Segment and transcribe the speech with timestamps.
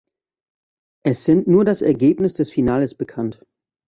[1.05, 3.45] Es sind nur das Ergebnis des Finales bekannt.